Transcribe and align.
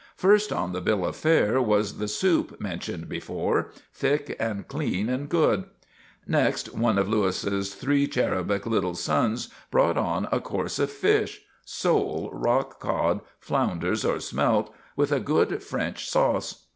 First 0.15 0.51
on 0.51 0.73
the 0.73 0.81
bill 0.81 1.05
of 1.05 1.15
fare 1.15 1.61
was 1.61 1.99
the 1.99 2.07
soup 2.07 2.59
mentioned 2.59 3.07
before 3.07 3.69
thick 3.93 4.35
and 4.39 4.67
clean 4.67 5.09
and 5.09 5.29
good. 5.29 5.65
Next, 6.25 6.73
one 6.73 6.97
of 6.97 7.07
Louis' 7.07 7.43
three 7.75 8.07
cherubic 8.07 8.65
little 8.65 8.95
sons 8.95 9.49
brought 9.69 9.99
on 9.99 10.27
a 10.31 10.39
course 10.39 10.79
of 10.79 10.89
fish 10.89 11.41
sole, 11.65 12.31
rock 12.33 12.79
cod, 12.79 13.21
flounders 13.39 14.03
or 14.03 14.19
smelt 14.19 14.73
with 14.95 15.11
a 15.11 15.19
good 15.19 15.61
French 15.61 16.09
sauce. 16.09 16.65